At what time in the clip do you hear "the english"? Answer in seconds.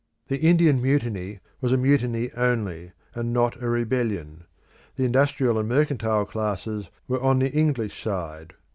7.37-8.01